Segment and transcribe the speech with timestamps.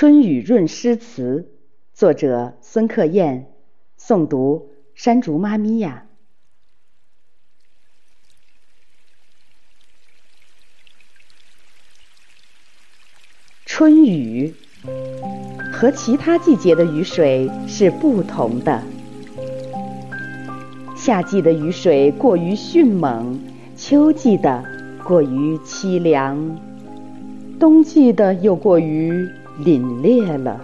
[0.00, 1.50] 春雨润诗词，
[1.92, 3.46] 作者孙克燕，
[3.98, 6.06] 诵读山竹妈咪呀。
[13.66, 14.54] 春雨
[15.72, 18.84] 和其他季节的雨水是不同的。
[20.96, 23.40] 夏季的雨水过于迅猛，
[23.76, 24.64] 秋季的
[25.02, 26.56] 过于凄凉，
[27.58, 29.28] 冬季的又过于
[29.64, 30.60] 凛冽了。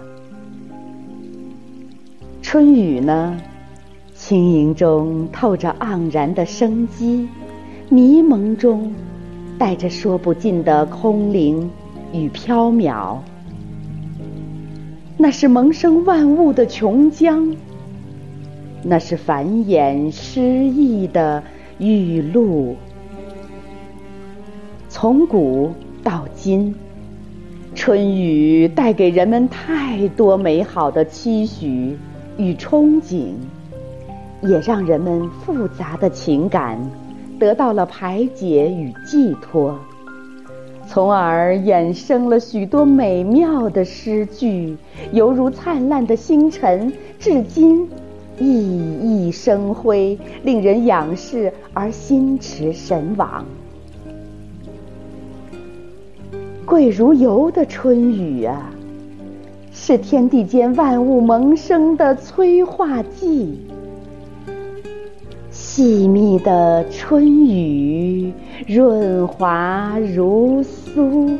[2.41, 3.37] 春雨呢，
[4.13, 7.27] 轻盈中透着盎然的生机，
[7.89, 8.93] 迷蒙中
[9.57, 11.69] 带着说不尽的空灵
[12.13, 13.17] 与缥缈。
[15.17, 17.55] 那是萌生万物的琼浆。
[18.87, 21.43] 那是繁衍诗意的
[21.79, 22.75] 玉露。
[24.87, 25.71] 从古
[26.03, 26.75] 到今，
[27.75, 31.97] 春雨带给人们太多美好的期许
[32.37, 33.33] 与憧憬，
[34.41, 36.79] 也让人们复杂的情感
[37.37, 39.77] 得到了排解与寄托，
[40.87, 44.77] 从而衍生了许多美妙的诗句，
[45.11, 47.87] 犹如灿烂的星辰，至今。
[48.37, 48.45] 熠
[49.01, 53.45] 熠生辉，令人仰视而心驰神往。
[56.65, 58.71] 贵如油的春雨啊，
[59.71, 63.59] 是天地间万物萌生的催化剂。
[65.51, 68.33] 细密的春雨，
[68.67, 71.37] 润滑如酥。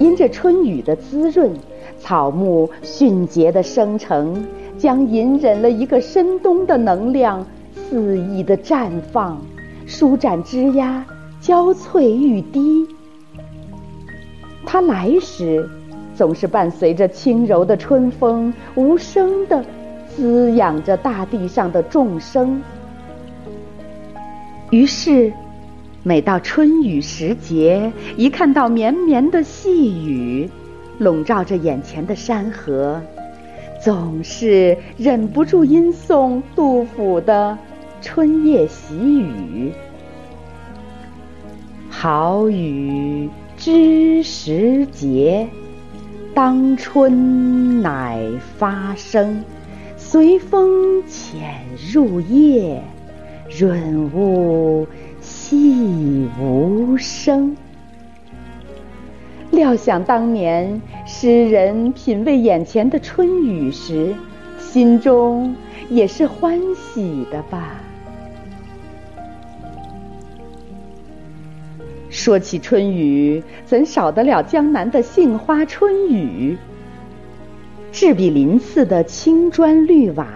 [0.00, 1.52] 因着春雨的滋润。
[1.98, 4.44] 草木迅捷的生成，
[4.78, 9.40] 将隐忍了一个深冬的能量肆意的绽放，
[9.86, 11.02] 舒展枝桠，
[11.40, 12.86] 娇翠欲滴。
[14.64, 15.68] 它来时，
[16.14, 19.64] 总是伴随着轻柔的春风，无声的
[20.08, 22.60] 滋养着大地上的众生。
[24.70, 25.32] 于是，
[26.02, 30.50] 每到春雨时节，一看到绵绵的细雨。
[30.98, 32.98] 笼罩着眼前的山河，
[33.84, 37.56] 总是忍不住吟诵杜甫的
[38.04, 39.70] 《春夜喜雨》
[41.98, 45.48] ：“好雨知时节，
[46.34, 48.20] 当春乃
[48.58, 49.42] 发生。
[49.96, 52.82] 随风潜入夜，
[53.48, 54.86] 润物
[55.22, 57.56] 细无声。”
[59.50, 64.14] 料想当年诗人品味眼前的春雨时，
[64.58, 65.56] 心中
[65.88, 67.80] 也是欢喜的吧。
[72.16, 76.56] 说起春雨，怎少得了江南的杏花春雨？
[77.92, 80.26] 栉比鳞次的青砖绿瓦，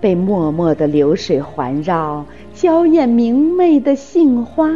[0.00, 4.68] 被默默的流水环绕，娇艳明媚的杏花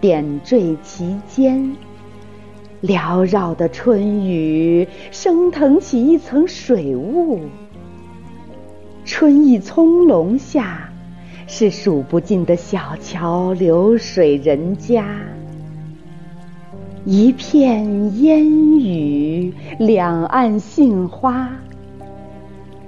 [0.00, 1.74] 点缀其间。
[2.80, 7.40] 缭绕的春雨，升腾起一层水雾。
[9.04, 10.88] 春意葱茏下，
[11.48, 15.04] 是数不尽的小桥流水人家。
[17.04, 18.44] 一片烟
[18.78, 21.50] 雨，两岸杏花。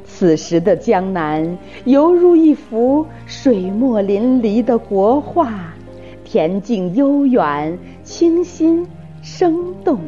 [0.05, 5.75] 此时的江南，犹如一幅水墨淋漓的国画，
[6.27, 8.87] 恬静悠远，清新。
[9.23, 9.99] 生动，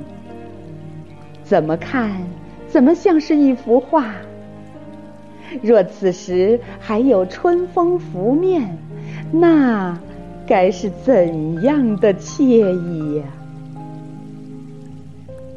[1.44, 2.22] 怎么看
[2.66, 4.14] 怎么像是一幅画。
[5.60, 8.78] 若此时还有春风拂面，
[9.30, 9.98] 那
[10.46, 13.24] 该是怎样的惬意呀！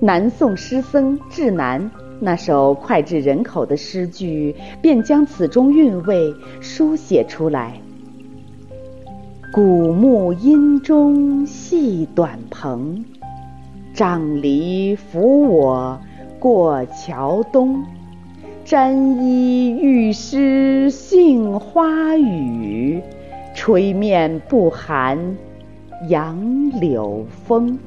[0.01, 1.89] 南宋诗僧智南
[2.19, 7.79] 那首脍炙人口的诗句，便将此中韵味书写出来
[9.53, 13.03] ：“古木阴中系短篷。”
[13.95, 16.00] 杖藜扶我
[16.39, 17.83] 过桥东，
[18.65, 23.01] 沾衣欲湿杏花雨，
[23.56, 25.38] 吹面不寒
[26.09, 27.80] 杨柳风。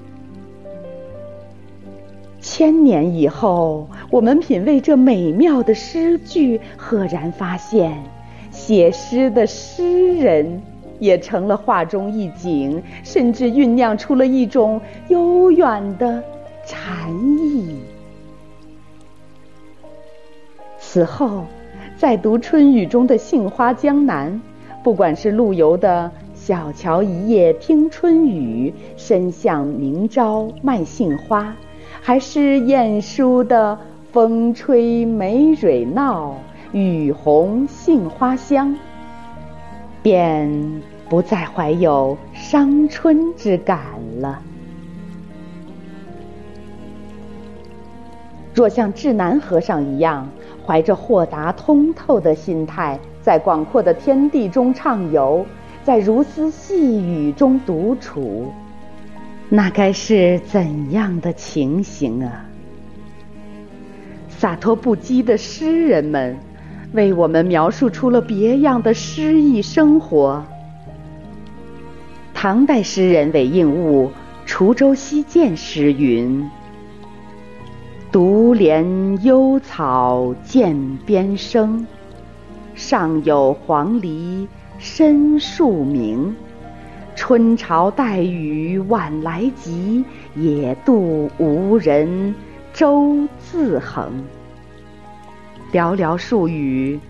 [2.50, 8.02] 千年以后，我们品味这美妙的诗句，赫然发现，
[8.50, 10.62] 写诗的诗人。
[10.98, 16.20] 也成了画中一景，甚至酝酿出了一种悠远的
[16.66, 17.76] 禅意。
[20.80, 21.44] 此后，
[21.96, 24.42] 在读春雨中的杏花江南，
[24.82, 31.54] 不管是陆游的“小桥一夜听春雨，深巷明朝卖杏花”，
[32.00, 33.78] 还是晏殊的
[34.12, 36.34] “风吹梅蕊闹，
[36.72, 38.74] 雨红杏花香”，
[40.02, 43.78] 便不再怀有伤春之感
[44.20, 44.40] 了。
[48.54, 50.28] 若像智南和尚一样，
[50.66, 55.46] 怀着豁达通透的心态，在广阔的天地中畅游，
[55.84, 58.46] 在如丝细雨中独处，
[59.50, 62.44] 那该是怎样的情形啊！
[64.28, 66.36] 洒脱不羁的诗人们，
[66.92, 70.44] 为我们描述出了别样的诗意生活。
[72.34, 74.10] 唐代诗人韦应物
[74.48, 76.46] 《滁州西涧》诗云。
[78.12, 81.86] 独怜幽草涧边生，
[82.74, 84.46] 上有黄鹂
[84.78, 86.36] 深树鸣。
[87.18, 90.04] 春潮带雨晚来急，
[90.36, 92.32] 野渡无人
[92.72, 94.22] 舟自横。
[95.72, 97.00] 寥寥数语，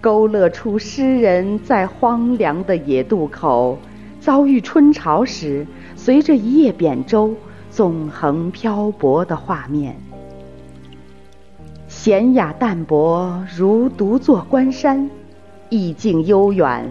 [0.00, 3.78] 勾勒出诗人在荒凉的野渡口
[4.18, 7.34] 遭遇春潮时，随着一叶扁舟
[7.70, 9.94] 纵横漂泊的画面。
[11.90, 15.10] 娴雅淡泊，如独坐关山，
[15.68, 16.90] 意境悠远，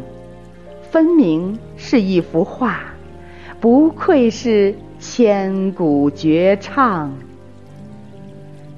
[0.97, 2.79] 分明是一幅画，
[3.59, 7.13] 不愧是千古绝唱。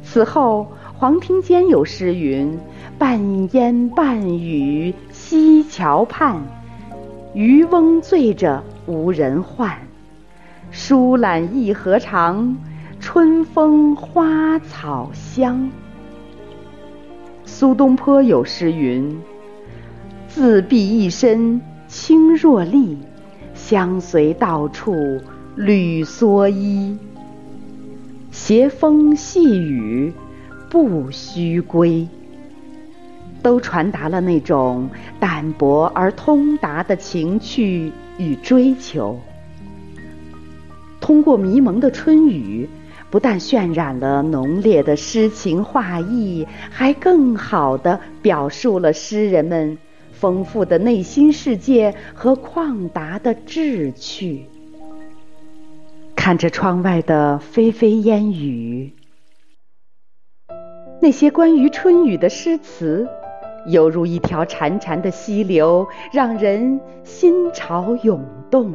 [0.03, 0.67] 此后，
[0.97, 2.59] 黄庭坚有诗云
[2.99, 6.41] ：“半烟半雨溪桥畔，
[7.33, 9.77] 渔翁醉着无人唤。
[10.71, 12.57] 疏懒意何长？
[12.99, 15.71] 春风花草香。”
[17.47, 19.17] 苏东坡有诗云
[20.27, 22.97] ：“自闭一身轻若笠，
[23.53, 25.19] 相随到处
[25.55, 26.97] 履蓑衣。
[28.31, 30.13] 斜风细雨
[30.69, 32.07] 不须归。”
[33.41, 34.89] 都传达了那种
[35.19, 39.19] 淡泊而通达的情趣与追求。
[41.01, 42.69] 通过迷蒙的春雨。
[43.11, 49.79] 不但渲染了浓烈的诗情画意，还更好地表述了诗人们
[50.19, 54.45] 丰富的内心世界和旷达的志趣。
[56.13, 58.93] 看着窗外的霏霏烟雨，
[61.01, 63.07] 那些关于春雨的诗词，
[63.67, 68.73] 犹如一条潺潺的溪流，让人心潮涌动。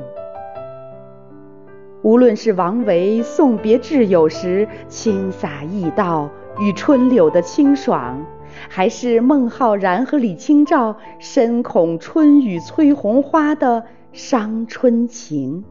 [2.02, 8.24] 无论是王维送别挚友时轻洒意道与春柳的清爽，
[8.68, 15.64] 还是孟浩然和李清照深恐春雨催红花的伤春情；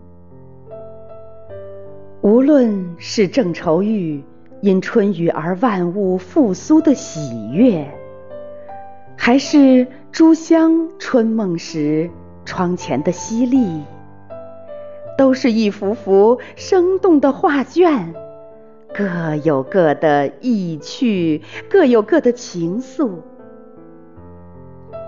[2.21, 4.23] 无论是郑愁予
[4.61, 7.89] 因春雨而万物复苏的喜悦，
[9.15, 12.09] 还是朱香春梦时
[12.45, 13.81] 窗前的淅沥。
[15.15, 18.15] 都是一幅幅生动的画卷，
[18.93, 23.09] 各有各的意趣，各有各的情愫。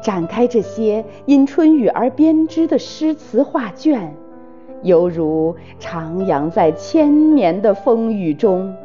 [0.02, 4.16] 展开这些因春雨而编织的诗词画卷，
[4.82, 8.76] 犹如徜徉在千年的风雨中，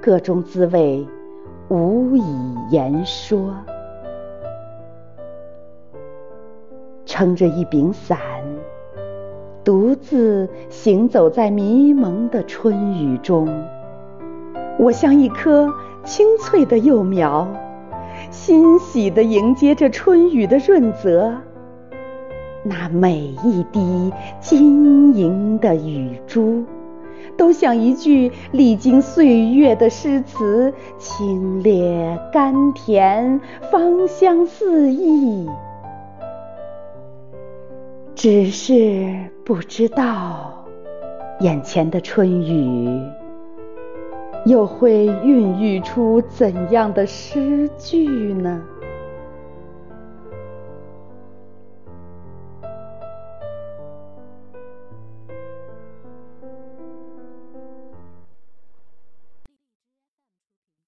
[0.00, 1.04] 各种滋味
[1.68, 3.52] 无以言说。
[7.04, 8.18] 撑着一柄伞。
[9.62, 13.46] 独自行走在迷蒙的春雨中，
[14.80, 15.70] 我像一棵
[16.04, 17.46] 青翠的幼苗，
[18.30, 21.34] 欣喜地迎接着春雨的润泽。
[22.62, 24.10] 那每一滴
[24.40, 26.64] 晶莹的雨珠，
[27.36, 33.38] 都像一句历经岁月的诗词，清冽甘甜，
[33.70, 35.46] 芳香四溢。
[38.14, 40.64] 只是不知道，
[41.40, 43.02] 眼前的春雨
[44.50, 48.60] 又会孕育出怎样的诗句呢？